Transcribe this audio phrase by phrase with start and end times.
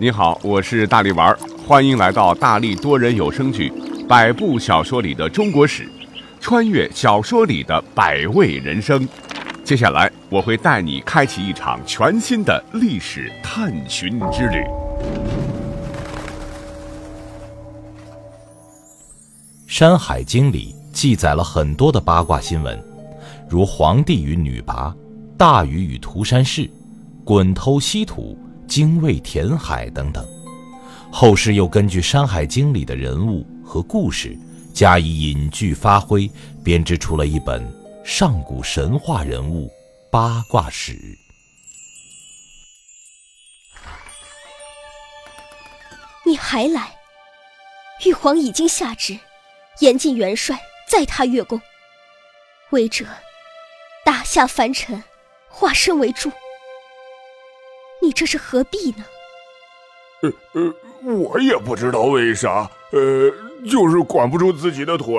[0.00, 3.68] 你好，我是大力丸，欢迎来到大力多人有声剧
[4.06, 5.82] 《百部小说里的中国史》，
[6.40, 9.08] 穿越小说里的百味人生。
[9.64, 14.58] 接下来我会带你开启一场全新的历史探寻之旅。
[19.66, 22.80] 《山海经》里记载了很多的八卦新闻，
[23.48, 24.94] 如皇帝与女魃、
[25.36, 26.70] 大禹与涂山氏、
[27.24, 28.38] 鲧偷稀土。
[28.68, 30.24] 精卫填海等等，
[31.10, 34.38] 后世又根据《山海经》里的人物和故事
[34.74, 36.30] 加以引句发挥，
[36.62, 37.66] 编织出了一本
[38.04, 39.70] 上古神话人物
[40.12, 40.96] 八卦史。
[46.26, 46.94] 你还来？
[48.04, 49.18] 玉皇已经下旨，
[49.80, 51.60] 严禁元帅再踏月宫，
[52.70, 53.06] 违者
[54.04, 55.02] 打下凡尘，
[55.48, 56.30] 化身为猪。
[58.08, 59.04] 你这是何必呢？
[60.22, 60.74] 呃呃，
[61.12, 63.30] 我也不知道为啥，呃，
[63.70, 65.14] 就是管不住自己的腿。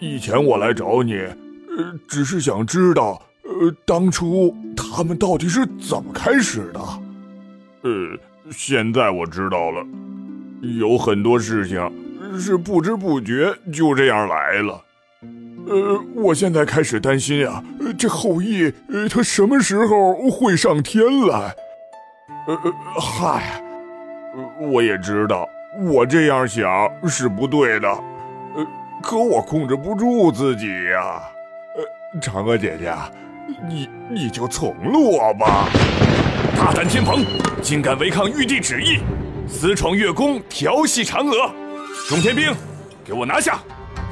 [0.00, 6.80] 以前我来找你，呃，只是想知道，呃，当初他们到底是怎么开始的。
[7.82, 8.18] 呃，
[8.50, 9.84] 现在我知道了，
[10.78, 11.78] 有很多事情
[12.40, 14.82] 是不知不觉就这样来了。
[15.68, 17.62] 呃，我现在开始担心啊，
[17.98, 21.54] 这后羿，呃，他什么时候会上天来？
[22.46, 22.58] 呃，
[23.00, 23.62] 嗨，
[24.60, 25.48] 我也知道
[25.86, 26.68] 我这样想
[27.08, 28.66] 是不对的，呃，
[29.02, 31.22] 可我控制不住自己呀。
[31.76, 32.92] 呃，嫦娥姐姐，
[33.68, 35.68] 你你就从了我吧。
[36.56, 37.24] 大胆天蓬，
[37.62, 38.98] 竟敢违抗玉帝旨意，
[39.48, 41.50] 私闯月宫调戏嫦娥，
[42.08, 42.52] 众天兵，
[43.04, 43.58] 给我拿下，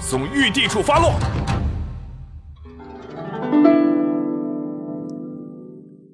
[0.01, 1.13] 送玉帝处发落。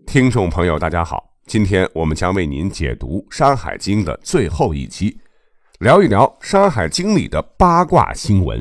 [0.04, 5.16] 听众朋友，大家好，今天我们将为您解读《山海经》的最后一期，
[5.78, 8.60] 聊一聊《山海经》里的八卦新闻。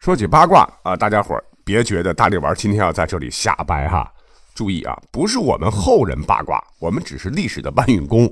[0.00, 4.12] 说起八卦啊，大家伙儿别觉得大力丸今天要在这里瞎掰哈，
[4.54, 8.30] 注意啊，不是我们后人八卦，我们只是历史的搬运工，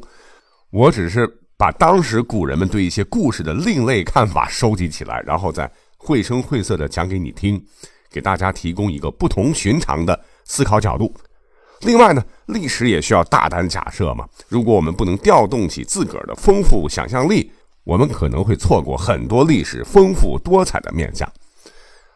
[0.71, 1.27] 我只是
[1.59, 7.61] 把当时古人们对一些故事的另类看法收集起来，然后再绘声绘色的讲给你听，
[8.09, 11.13] 给大家提供一个不同寻常的思考角度。
[11.81, 14.25] 另外呢，历史也需要大胆假设嘛。
[14.49, 17.51] 如果我们不能调动起自个儿的丰富想象力，
[17.83, 21.29] 我们可能会错过很多历史丰富多彩的面相。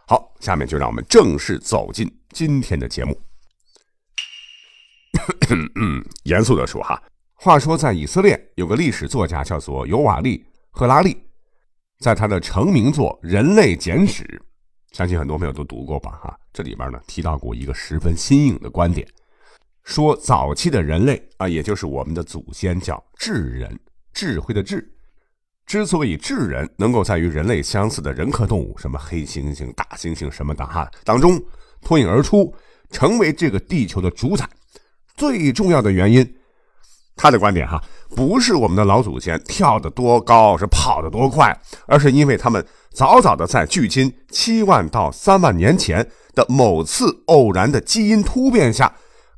[0.07, 3.21] 好，下面就让我们正式走进今天的节目。
[5.75, 7.01] 嗯，严肃的说哈，
[7.43, 10.39] 话说在以色列有个历史作家叫做尤瓦利·
[10.71, 11.21] 赫拉利，
[11.99, 14.23] 在他的成名作《人类简史》，
[14.97, 16.13] 相信很多朋友都读过吧？
[16.23, 19.05] 哈，这里边呢提到过一个十分新颖的观点。
[19.83, 23.77] 说早期的人类啊，也就是我们的祖先叫智人，
[24.13, 24.89] 智慧的智。
[25.67, 31.43] 之所以智人能够在与人类相似的人科动物，什么黑猩猩、大猩猩什么的哈当中
[31.81, 32.55] 脱颖而出，
[32.93, 34.49] 成为这个地球的主宰，
[35.17, 36.37] 最重要的原因，
[37.17, 37.83] 他的观点哈，
[38.17, 41.57] 不是我们的老祖先跳得多高，是跑得多快，
[41.87, 48.93] 而是因为他们早早的在距今七万到三万年前的某次偶然的基因突变下。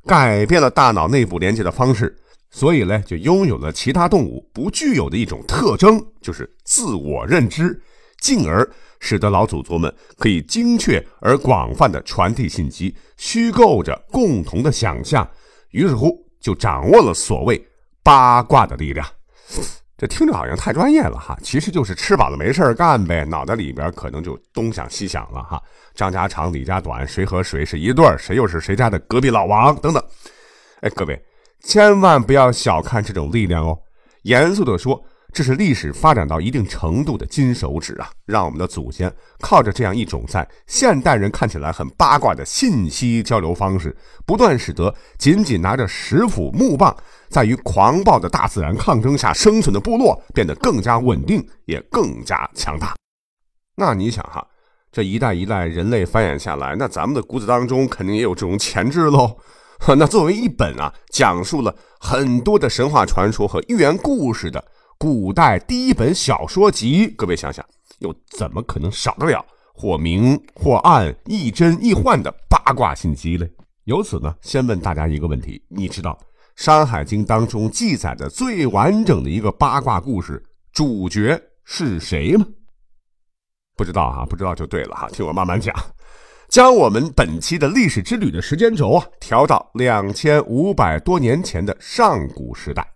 [0.07, 2.15] 改变了大脑内部连接的方式，
[2.51, 7.81] 所以呢，就拥有了其他动物不具有的一种特征，就是自我认知，
[8.21, 8.69] 进而
[8.99, 15.27] 使得老祖宗们可以精确而广泛的传递信息，虚构着共同的想象，
[15.71, 17.59] 于是乎就掌握了所谓
[18.03, 19.03] 八卦的力量。
[19.97, 25.59] 这听着好像太专业了哈，其实就是吃饱了没事干呗，脑袋里边可能就东想西想了哈。
[25.95, 30.03] 张家长李家短，谁和谁是一对儿，谁又是谁家的隔壁老王等等。
[30.81, 31.19] 哎，各位
[31.61, 33.75] 千万不要小看这种力量哦。
[34.21, 35.03] 严肃的说，
[35.35, 43.93] 这是历史发展到一定程度的金手指啊，让我们的祖先靠着这样一种在现代人看起来很八卦的信息交流方式，
[44.25, 46.95] 不断使得仅仅拿着石斧木棒。
[47.27, 52.95] 在与狂暴的大自然抗争下生存的部落变得更加稳定，也更加强大。
[53.75, 54.47] 那你想哈，
[54.89, 59.35] 这一代一代人类繁衍下来，那咱们的骨子当中肯定也有这种潜质喽。
[59.97, 64.63] 那作为一本啊，讲述了很多的神话传说和寓言故事的
[64.97, 67.65] 古代第一本小说集，各位想想，
[67.99, 73.51] 又怎么可能少得了或明或暗、亦真亦幻的八卦信息嘞？
[73.83, 76.17] 由此呢，先问大家一个问题：你知道？
[76.63, 82.45] 《山海经》当中记载的最完整的一个八卦故事，主角是谁吗？
[83.75, 85.09] 不知道哈，不知道就对了哈。
[85.09, 85.75] 听我慢慢讲，
[86.47, 92.94] 将我们本期的历史之旅的时间轴啊调到两千五百多年前的上古时代。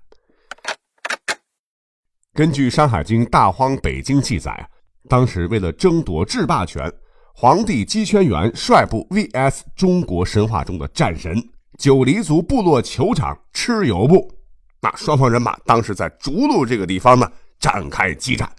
[2.33, 4.69] 根据《山海经·大荒北经》记载，
[5.09, 6.89] 当时为了争夺制霸权，
[7.33, 11.35] 皇帝姬轩辕率部 vs 中国神话中的战神
[11.77, 14.31] 九黎族部落酋长蚩尤部。
[14.79, 17.29] 那双方人马当时在逐鹿这个地方呢
[17.59, 18.49] 展开激战。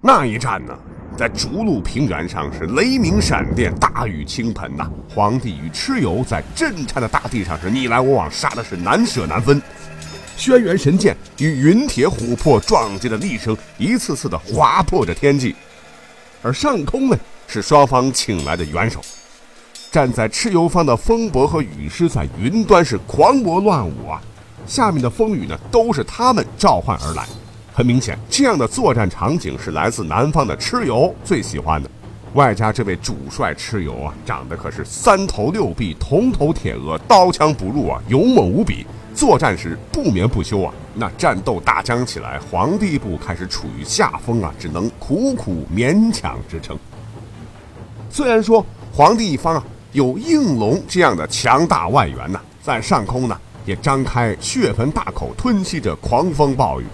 [0.00, 0.76] 那一战呢，
[1.16, 4.90] 在逐鹿平原上是雷鸣闪电，大雨倾盆呐。
[5.08, 9.60] 皇帝与蚩尤在震颤的大地上是你来我往，杀的是难舍难分。
[10.38, 15.52] 轩辕神剑与云铁琥珀撞击的厉声，一次次的划破着天际。
[16.42, 17.18] 而上空呢，
[17.48, 19.00] 是双方请来的元首，
[19.90, 24.22] 站在蚩尤方的风伯和雨师在云端是狂魔乱舞啊，
[24.64, 27.26] 下面的风雨呢，都是他们召唤而来。
[27.74, 31.90] 很明显，这样的作战场景是来自南方的蚩尤最喜欢的。
[32.34, 38.86] 外加这位主帅蚩尤啊，长得可是三头六臂，铜头铁额，刀枪不入啊，勇猛无比。
[39.18, 46.78] 作战时不眠不休啊，那战斗大僵起来，皇帝部开始处于下风啊，只能苦苦勉强支撑。
[48.08, 53.36] 虽然说皇帝一方啊有应龙这样的强大外援呢，在上空呢
[53.66, 56.84] 也张开血盆大口吞吸着狂风暴雨，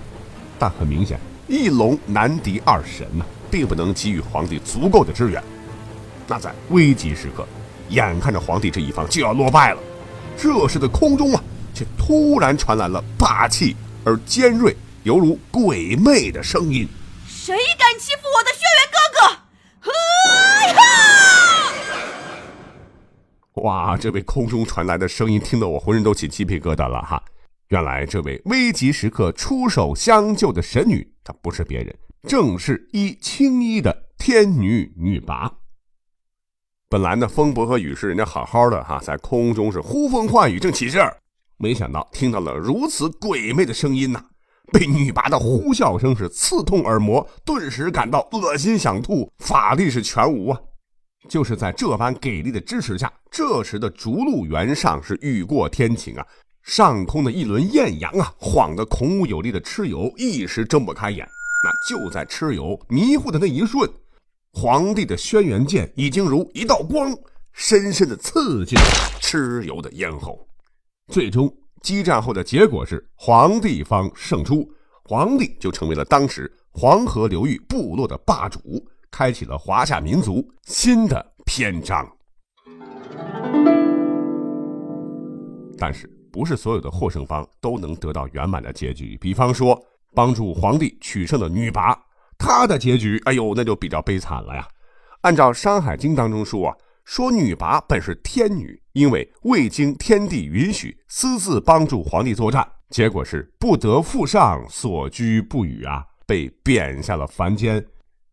[0.58, 5.44] 但很明显一龙难敌二神呐，并不能给予皇帝足够的支援。
[6.26, 7.46] 那在危急时刻，
[7.90, 9.80] 眼看着皇帝这一方就要落败了，
[10.38, 11.44] 这时的空中啊。
[11.74, 16.88] 却突然传来了霸气而尖锐、犹如鬼魅的声音
[17.26, 19.26] ：“谁敢欺负我的轩辕哥哥？”
[19.90, 20.82] 哈！
[23.62, 27.22] 哇，这位空中传来的声音听得我浑身都起鸡皮疙瘩了哈！
[27.68, 31.94] 原来这位危急时刻出手相救的神女，她不是别人，
[32.28, 35.50] 正是一青衣的天女女拔。
[36.88, 41.16] 本来呢，风伯和雨是人家好好的哈，在空中是呼风唤雨，正起劲儿。
[41.56, 44.22] 没想到听到了如此鬼魅的声音呐，
[44.72, 50.60] 被女拔的呼啸声是刺痛耳膜，顿时感到恶心想吐，法力是全无啊！
[51.28, 56.26] 就是在这般给力的支持下，这时的逐鹿原上是雨过天晴啊，
[56.62, 61.26] 上空的一轮艳阳啊，晃得孔武有力的蚩尤一时睁不开眼。
[61.64, 63.88] 那就在蚩尤迷糊的那一瞬，
[64.52, 67.16] 皇帝的轩辕剑已经如一道光，
[67.52, 68.84] 深深的刺进了
[69.22, 70.46] 蚩尤的咽喉。
[71.08, 74.66] 最终激战后的结果是黄帝方胜出，
[75.04, 78.60] 黄帝就成为了当时黄河流域部落的霸主，
[79.10, 82.10] 开启了华夏民族新的篇章。
[85.76, 89.18] 但是，不是所有的获胜方都能得到圆满的结局。
[89.20, 89.78] 比方说，
[90.14, 91.94] 帮助皇帝取胜的女魃，
[92.38, 94.66] 她的结局，哎呦，那就比较悲惨了呀。
[95.20, 96.76] 按照《山海经》当中说啊。
[97.04, 107.84] 说女魃本是天女，因为未经天地允许，私自帮助皇帝作战，结果是不得复上，所居不语啊，被贬下了凡间。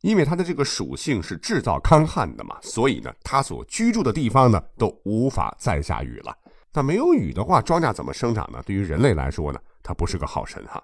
[0.01, 6.35] 因为她的这个属性是制造干旱的嘛，所以呢，她所居住的地方呢都无法再下雨了。
[6.73, 8.63] 那没有雨的话，庄稼怎么生长呢？
[8.65, 10.81] 对于人类来说呢，她不是个好神哈。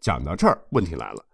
[0.00, 1.24] 讲到这儿，问题来了，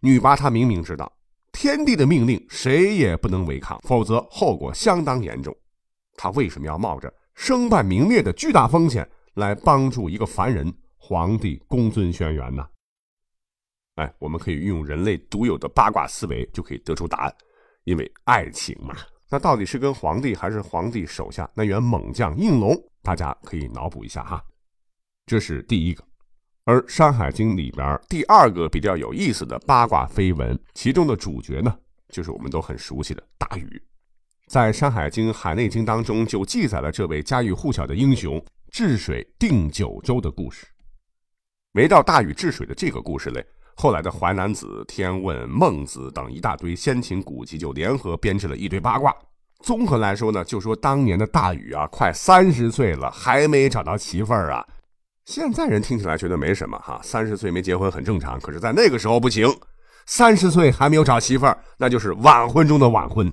[0.00, 1.10] 女拔她明明知道。
[1.52, 5.54] 天帝的命令，谁也不能违抗，否则后果相当严重。
[6.16, 10.72] 他为什么要冒着身败名裂的巨大风险来帮助一个凡人？
[10.96, 12.64] 皇帝公尊轩辕呢？
[13.96, 17.34] 哎，我们可以运用人类独有的八卦思维，就可以得出答案。
[17.84, 18.94] 因为爱情嘛，
[19.28, 22.76] 那到底是跟皇帝，还是皇帝手下那员猛将应龙？
[23.02, 24.44] 大家可以脑补一下哈。
[25.26, 26.04] 这是第一个。
[26.64, 31.74] 而《山海经》里边第二个比较有意思的八卦绯闻，其中的主角呢，
[32.10, 33.82] 就是我们都很熟悉的大禹。
[34.46, 40.66] 在《山海经·海内经》当中，就记载了这位家喻户晓的英雄治水定九州的故事。
[41.72, 43.44] 围绕大禹治水的这个故事嘞，
[43.76, 49.14] 后来的《淮南子》《天问》《孟子》等一大堆先秦古籍就联合编制了一堆八卦。
[49.60, 54.66] 综合来说呢，就说当年的大禹啊，快三十岁了，还没找到媳妇儿啊。
[55.24, 58.40] 现在人听起来觉得没什么哈，三十岁没结婚很正常。
[58.40, 59.48] 可是，在那个时候不行，
[60.06, 63.32] 三十岁还没有找媳妇儿，那就是晚婚中的晚婚。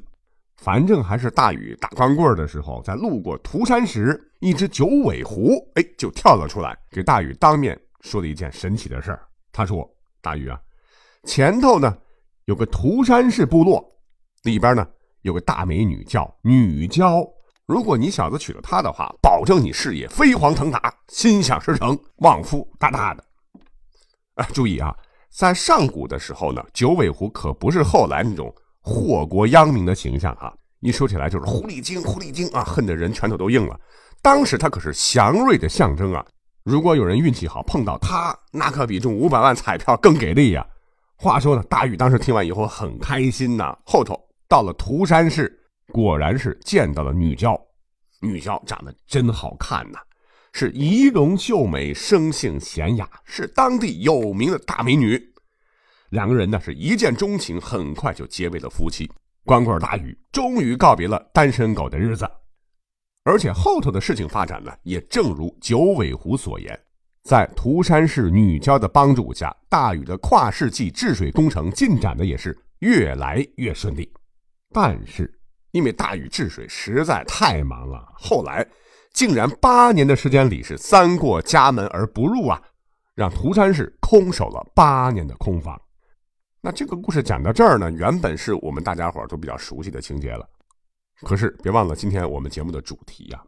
[0.58, 9.22] 反正还是大禹打光棍的时候，在路过涂山时，一只九尾狐哎就跳了出来，给大禹当面说了一件神奇的事儿。
[9.52, 9.88] 他说
[10.22, 10.60] ：“大禹啊，
[11.24, 11.96] 前头呢
[12.46, 13.84] 有个涂山氏部落，
[14.44, 14.86] 里边呢
[15.22, 17.24] 有个大美女叫女娇。”
[17.68, 23.24] 如果你小子娶了她的话，保证你事业飞黄腾达，心想事成，旺夫大大的。
[24.36, 24.96] 啊，注意啊，
[25.30, 30.54] 在上古的时候呢，九尾狐可不是后来那种祸国殃民的形象啊。
[30.80, 33.78] 一说起来就是狐狸精，狐狸精啊，恨得人拳头都硬了。
[34.22, 36.26] 当时他可是祥瑞的象征啊。
[36.64, 40.66] 如果有人运气好碰到他，那可比中五百万彩票更给力呀。
[41.18, 43.78] 话说呢，大禹当时听完以后很开心呐。
[43.86, 45.52] 后头到了涂山市，
[45.92, 47.60] 果然是见到了女娇。
[48.22, 50.00] 女娇长得真好看呐，
[50.52, 55.22] 是仪容秀美，生性娴雅，是当地有名的大美女。
[56.10, 59.12] 两个人呢是一见钟情，很快就结为了夫妻。
[59.46, 62.28] 光棍大禹终于告别了单身狗的日子。
[63.24, 66.80] 而且后头的事情发展呢，也正如九尾狐所言，
[67.24, 74.12] 在涂山市女娇的帮助下，大禹的跨世纪治水工程进展的也是越来越顺利。
[74.74, 75.37] 但是
[75.78, 78.68] 因为大禹治水实在太忙了，后来
[79.14, 82.60] 竟然八年的时间里是三过家门而不入啊，
[83.14, 85.80] 让涂山氏空守了八年的空房。
[86.62, 90.50] 那这个故事讲到这儿呢，原本是我们大家伙都比较熟悉的情节了。
[91.22, 93.40] 可是别忘了，今天我们节目的主题呀，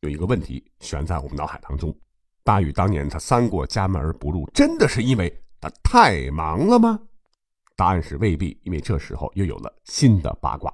[0.00, 1.94] 有一个问题悬在我们脑海当中：
[2.42, 6.98] 大禹当年他三过家门而不入，真的是因为他太忙了吗？
[7.76, 10.72] 答案是未必，因为这时候又有了新的八卦。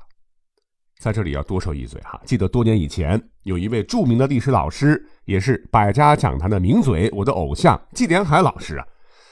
[0.98, 8.86] 在这里要多说一嘴哈，记得多年以前，有一位著名的历史老师，也是百家讲坛的名嘴，我的偶像季连海老师啊，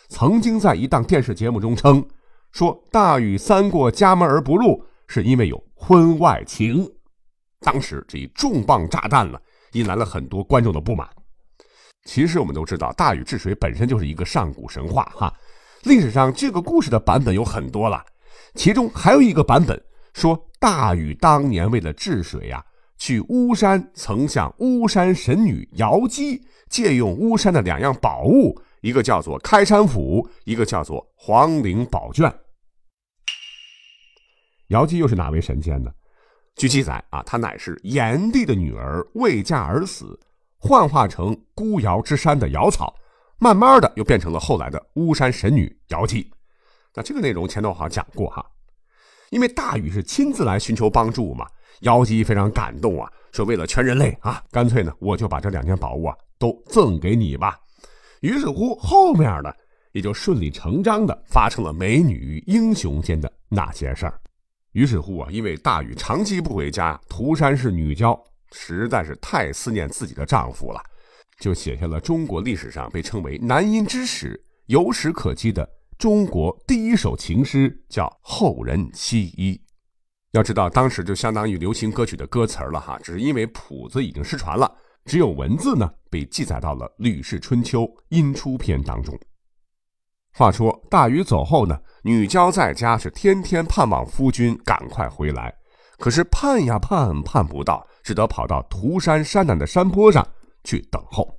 [0.09, 2.07] 曾经在一档电视节目中称
[2.51, 5.63] 说，大禹三过家门而不入，是因为有。
[5.85, 6.89] 婚外情，
[7.59, 9.43] 当时这一重磅炸弹了，
[9.73, 11.09] 引来了很多观众的不满。
[12.05, 15.35] 其实我们都知道，大禹治水本身就是一个上古神话哈。
[15.83, 18.01] 历史上这个故事的版本有很多了，
[18.55, 19.77] 其中还有一个版本
[20.13, 22.65] 说，大禹当年为了治水呀，
[22.99, 32.33] 去巫山曾向巫山神女瑶姬借用巫山的两样宝物，一个叫做开山斧，一个叫做黄陵宝卷。
[34.69, 35.93] 瑶姬又是哪位神仙呢？
[36.55, 40.19] 据记载啊，她乃是炎帝的女儿，未嫁而死，
[40.59, 42.95] 幻化成孤瑶之山的瑶草，
[43.39, 46.31] 慢慢的又变成了后来的巫山神女瑶姬。
[46.95, 48.45] 那这个内容前头好像讲过哈，
[49.33, 51.47] 因为大禹是亲自来寻求帮助嘛，
[51.81, 57.59] 瑶姬非常感动啊，说为了全人类啊，干脆呢我就把这两件宝物啊都赠给你吧。
[58.21, 59.51] 于是乎后面呢
[59.93, 64.21] 也就顺理成章的发生了美女英雄间的那些事儿。
[64.73, 68.19] 于是乎啊，因为大禹长期不回家，涂山氏女娇
[68.53, 70.83] 实在是太思念自己的丈夫了，
[71.41, 75.67] 就写下了中国历史上被称为男音之史、有史可期的
[76.03, 79.55] 中国第一首情诗，叫《后人七一》。
[80.33, 84.69] 要知道，当时就相当于流行歌曲的歌词了哈，只是因为谱子已经失传了，
[85.05, 89.17] 只有文字呢被记载到了《吕氏春秋·殷出篇》当中。
[90.33, 91.81] 话说大禹走后呢？
[92.03, 95.55] 女娇在家是天天盼望夫君赶快回来，
[95.99, 100.27] 可是盼呀盼，盼不到，只得跑到涂山山南的山坡上
[100.65, 101.33] 去等候。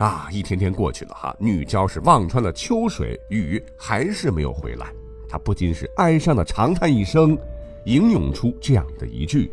[0.00, 4.86] 啊，一天天过去了哈，女娇是望穿了秋水，雨还是没有回来。
[5.28, 7.36] 她不禁是哀伤的长叹一声，
[7.84, 9.52] 吟咏出这样的一句：“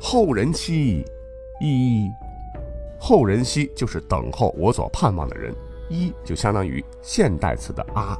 [0.00, 1.04] 后人兮，
[1.60, 2.08] 一
[2.98, 5.54] 后人兮，就是等候我所盼望的人，
[5.90, 8.18] 一就相当于现代词的啊。”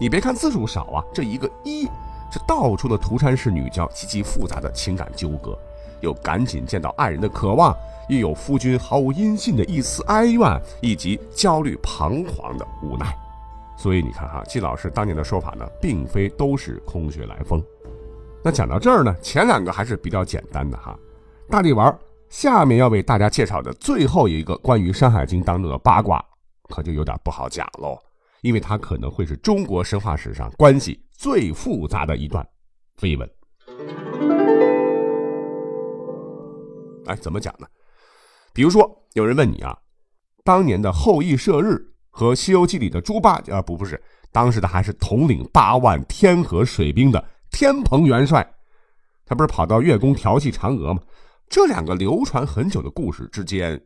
[0.00, 1.84] 你别看字数少啊，这一个一，
[2.32, 5.56] 是道出了涂山氏女娇极其复杂的情感纠葛，
[6.02, 7.74] 有赶紧见到爱人的渴望，
[8.08, 13.16] 又有夫君毫无音信的一丝哀怨，以及焦虑彷徨的无奈。
[13.78, 17.62] 所以你看哈，季老师当年的说法呢，并非都是空穴来风。
[18.44, 20.98] 那讲到这儿呢，前两个还是比较简单的哈。
[21.48, 21.96] 大力丸
[22.28, 26.24] 下面要为大家介绍的最后一个关于《山海经》当中的八卦，
[26.68, 27.98] 可就有点不好讲喽。
[28.40, 32.44] 因为它可能会是中国神话史上关系最复杂的一段
[32.98, 34.11] 绯闻。
[37.06, 37.66] 哎，怎么讲呢？
[38.52, 39.76] 比如说，有人问你啊，
[40.44, 48.54] 当年的后羿射日和《西游记》里的猪八啊，不不是，当时的还是统领八万天河水兵的天蓬元帅，
[49.24, 51.00] 他不是跑到月宫调戏嫦娥吗？
[51.48, 53.82] 这两个流传很久的故事之间，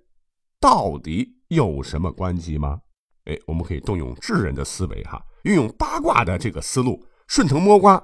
[0.61, 2.81] 到底有什么关系吗？
[3.25, 8.01] 哎，我们可以动用智人的思维，哈，运用八卦的这个思路，顺藤摸瓜，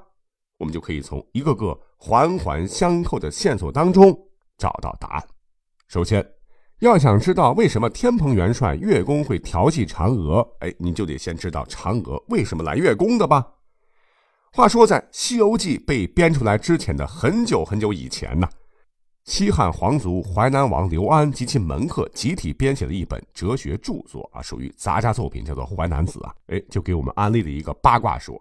[0.59, 4.17] 我们就可以从一个个环环相扣的线索当中
[4.63, 5.25] 找到答案。
[5.89, 6.25] 首先，
[6.79, 13.45] 要想知道为什么天蓬元帅月宫会调戏嫦娥，哎，你就得先知道嫦娥为什么来月宫的吧。
[14.53, 18.49] 话说，在《西游记》被编出来之前的很久很久以前呢。
[19.25, 26.35] 西汉皇族淮南王刘安及其门客集体编写了一本哲学著作啊，属于杂家作品，叫做《淮南子》啊。
[26.47, 28.41] 哎，就给我们安利了一个八卦说。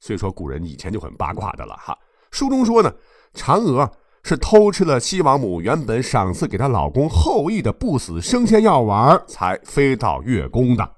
[0.00, 1.98] 虽说古人以前就很八卦的了哈。
[2.30, 2.92] 书中说呢，
[3.34, 3.90] 嫦娥
[4.22, 10.96] 是偷吃了西王母原本赏赐给她老公后羿的不死升仙药丸，才飞到月宫的。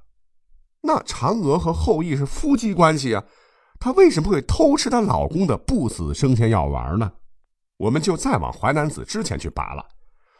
[0.83, 3.23] 那嫦娥和后羿是夫妻关系啊，
[3.79, 7.13] 她为什么会偷吃她老公的不死升仙药丸呢？
[7.79, 9.85] 我们就再往淮南子之前去拔了，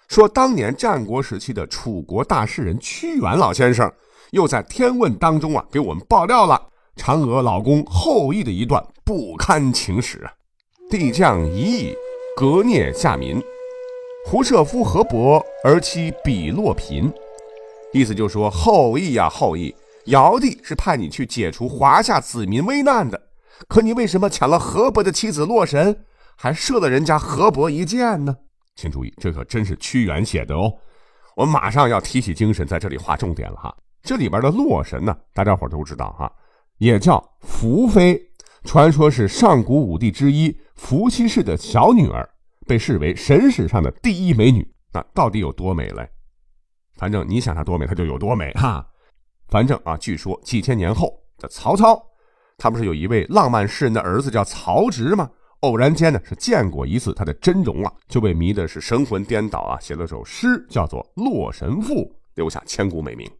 [0.09, 3.91] 说当年战国时期的楚国大诗人屈原老先生，
[4.33, 6.61] 又在《天问》当中啊给我们爆料了
[6.97, 10.33] 嫦娥老公后羿的一段不堪情史啊。
[10.91, 11.97] 帝将一役，
[12.35, 13.43] 革聂下民，
[14.25, 17.13] 胡射夫河伯而妻比洛嫔。
[17.93, 19.75] 意思就是说，后羿呀后羿，
[20.07, 23.21] 尧帝是派你去解除华夏子民危难的，
[23.69, 28.35] 可你为什么抢了河伯的妻子洛神，还射了人家河伯一箭呢？
[28.77, 30.73] 请注意，这可真是屈原写的哦。
[31.37, 33.75] 我们马上要提起精神，在这里划重点了哈。
[34.03, 36.33] 这里边的洛神呢，大家伙都知道哈，
[36.79, 38.19] 也叫宓妃。
[38.65, 42.29] 传说是上古五帝之一伏羲氏的小女儿，
[42.67, 44.67] 被视为神史上的第一美女。
[44.93, 46.09] 那到底有多美嘞？
[46.97, 48.87] 反正你想她多美，她就有多美哈。
[49.49, 52.01] 反正啊，据说几千年后的曹操，
[52.57, 55.29] 他不是有一位浪漫诗人的儿子叫曹植吗？
[55.61, 61.95] 偶然间呢是见过一次他的真容啊，就被迷的是神魂颠倒啊，写了首诗叫做《洛神赋》，
[62.35, 63.31] 留下千古美名。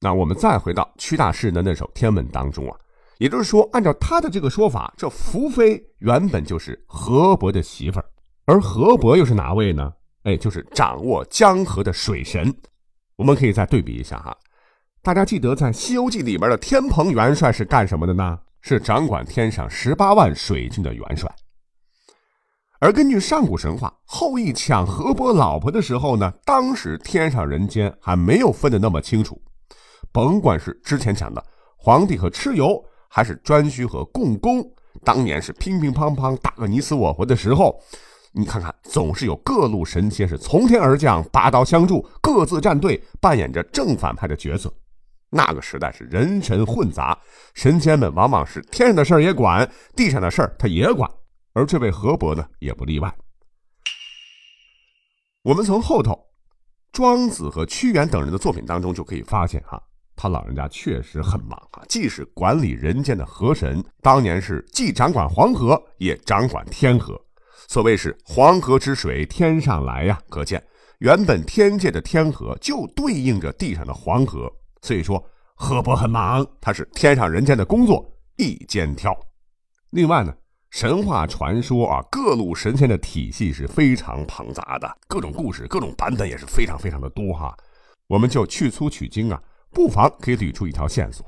[0.00, 2.76] 那我们再回到屈大诗人的那首《天问》当中啊。
[3.22, 8.04] 也就是说，按照他的这个说法，这福妃原本就是河伯的媳妇儿，
[8.46, 9.92] 而河伯又是哪位呢？
[10.24, 12.52] 哎，就是掌握江河的水神。
[13.14, 14.36] 我们可以再对比一下哈，
[15.02, 18.36] 大家记得在《西游记》里边的天蓬元帅是干什么的呢？
[18.60, 21.32] 是掌管天上十八万水军的元帅。
[22.80, 29.40] 而根据上古神话，后羿抢河伯老婆的时候呢，当时天上人间还没有分得那么清楚，
[30.10, 31.44] 甭管是之前讲的
[31.76, 32.84] 皇帝和蚩尤。
[33.14, 34.64] 还是颛顼和共工，
[35.04, 37.78] 当年是乒乒乓乓打个你死我活的时候，
[38.32, 44.72] 你看看，总是有各路神仙是从天而降，拔刀相助，各自站队，扮演着正反派的角色。
[45.28, 47.18] 那个时代是人神混杂，
[47.52, 51.10] 神仙们往往是天上的事儿也管，地上的事儿他也管，
[51.52, 53.14] 而这位河伯呢，也不例外。
[55.42, 56.18] 我们从后头
[56.92, 59.82] 庄子和屈原等人的作品当中就可以发现，哈。
[60.22, 67.20] 他老人家确实很忙啊，既是管理人间的河神，当年是既掌管黄河，也掌管天河。
[67.66, 70.62] 所谓是黄河之水天上来呀，可见
[71.00, 74.48] 原本天界的天河就对应着地上的黄河。
[74.82, 75.20] 所以说，
[75.56, 79.12] 河伯很忙，他是天上人间的工作一肩挑。
[79.90, 80.32] 另外呢，
[80.70, 87.52] 神话传说啊，各路神仙的体系是非常庞杂的，各种故事、各种版本也是非常非常的多哈。
[88.06, 89.42] 我们就去粗取精啊。
[89.72, 91.26] 不妨可以捋出一条线索，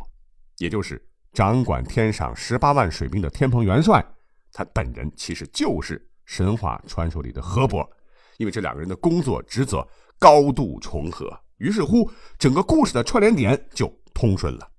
[0.59, 1.03] 也就是
[1.33, 4.05] 掌管天上十八万水兵的天蓬元帅，
[4.53, 7.89] 他本人其实就是神话传说里的河伯，
[8.37, 9.87] 因为这两个人的工作职责
[10.19, 14.71] 高度重合，于是乎整个故事的串联点就通顺了。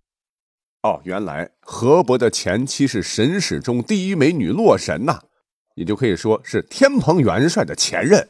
[0.83, 5.19] 哦，原来河伯的前妻是神史中第一美女洛神呐，
[5.73, 8.29] 也就可以说是天蓬元帅的前任，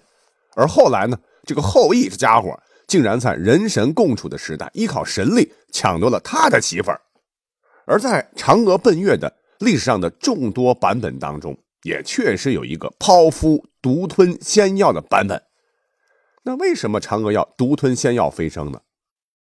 [0.56, 2.58] 而后来呢，这个后羿这家伙。
[2.88, 7.02] 竟然在人神共处的时代，依靠神力抢夺了他的媳妇儿。
[7.86, 15.42] 而在嫦娥奔月的历史上的众多版本当中，也确实有一个剖腹独吞仙药的版本。
[16.44, 18.82] 那为什么嫦娥要独吞仙药飞升呢？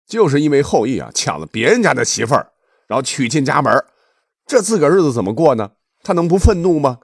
[0.06, 2.52] 就是因为后羿啊抢了别人家的媳妇儿，
[2.88, 3.74] 然后娶进家门，
[4.46, 5.72] 这自个儿日子怎么过呢？
[6.02, 7.00] 他能不愤怒吗？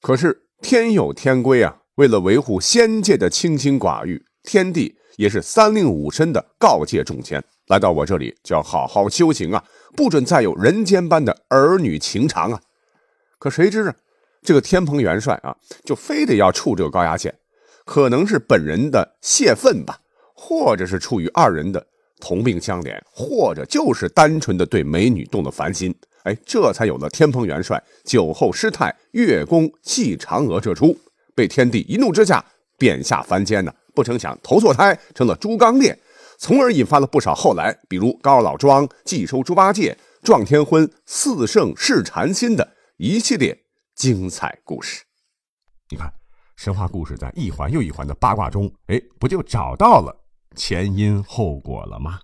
[0.00, 4.96] 可是天有天规啊，为了维护仙界的清心寡欲，天帝。
[5.16, 9.62] 也是三令五申的告诫众仙，来到我这里就要好好修行啊，
[9.94, 12.58] 不准再有人间般的儿女情长啊。
[13.38, 13.94] 可谁知啊，
[14.40, 17.32] 这个天蓬元帅啊，就非得要触这个高压线，
[17.84, 20.00] 可能是本人的泄愤吧，
[20.34, 21.86] 或者是出于二人的
[22.18, 25.94] 同病相怜，或者就是单纯的对美女动了凡心。
[26.22, 30.98] 哎，这才有了天蓬元帅酒后失态，月宫戏嫦娥这出，
[31.34, 32.42] 被天帝一怒之下
[32.78, 33.74] 贬下凡间呢。
[33.94, 35.96] 不成想投错胎成了猪刚鬣，
[36.38, 43.58] 从而引发了不少后来，比如高老庄寄收猪八戒、撞天婚、四圣试禅心的一系列
[43.94, 45.04] 精彩故事。
[45.88, 46.12] 你看，
[46.56, 50.16] 神话故事在一环又一环的八卦中，哎，不就找到了
[50.56, 52.18] 前因后果了吗？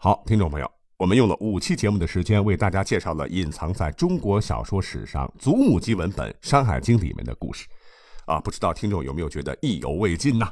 [0.00, 7.66] 好，听众朋友，我们用了五期节目的时间，为大家介绍了隐藏在中国小说史上祖母级文本《山海经》里面的故事。
[8.28, 10.46] 啊，不知道听众有没有觉得意犹未尽呢？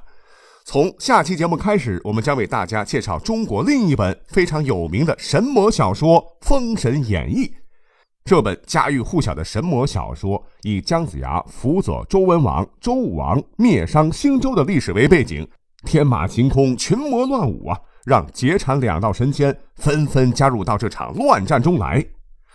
[0.64, 7.44] 从下期节目开始，我们将为大家介绍中国另一本非常有名的神魔小说《封神演义》。
[8.24, 15.48] 这本家喻户晓的神魔小说，以姜子牙辅佐周文王、周武王灭商兴周的历史为背景，
[15.84, 22.04] 天马行空，群魔乱舞啊，让劫产两道神仙纷纷加入到这场乱战中来。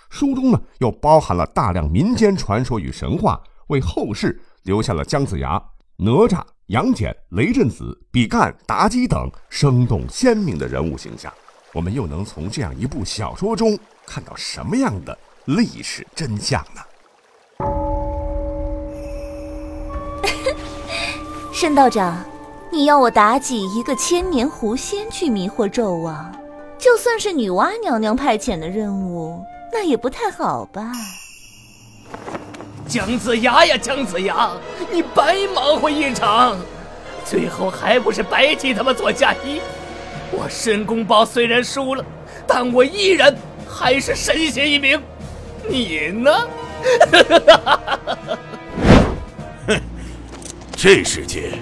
[0.10, 5.62] 书中呢又包含了大量民间传说与神话，为后世留下了姜子牙、
[5.97, 11.32] 哪吒、杨戬、雷震子、比干、妲己等生动鲜明的人物形象。
[11.74, 16.82] 我们又能从这样一部小说中看到什么样的历史真相呢？
[21.54, 22.26] 申道长，
[22.71, 26.34] 你要我妲己一个千年狐仙去迷惑纣王，
[26.78, 30.91] 就算是女娲娘娘派遣的任务，那也不太好吧？
[32.92, 34.52] 姜子牙呀，姜子牙，
[34.92, 36.58] 你白忙活一场，
[37.24, 39.62] 最后还不是白替他们做嫁衣？
[40.30, 42.04] 我申公豹虽然输了，
[42.46, 43.34] 但我依然
[43.66, 45.02] 还是神仙一名。
[45.70, 46.48] 你呢？
[49.68, 49.80] 哼，
[50.76, 51.54] 这世界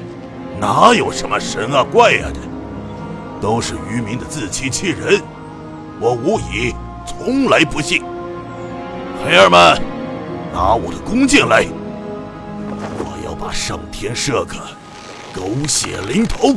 [0.60, 2.39] 哪有什么神啊怪啊的，
[3.39, 5.22] 都是愚民的自欺欺人。
[6.00, 6.74] 我无以
[7.06, 8.02] 从来不信。
[9.24, 9.80] 孩儿们，
[10.51, 11.65] 拿我的弓箭来，
[12.99, 14.55] 我要把上天射个
[15.33, 16.55] 狗血淋头。